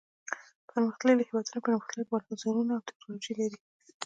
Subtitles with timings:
[0.69, 3.59] پرمختللي هېوادونه پرمختللي بازارونه او تکنالوجي لري.